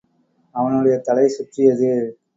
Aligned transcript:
அவனுடைய 0.55 0.95
தலை 0.97 1.27
சுற்றியது. 1.27 1.91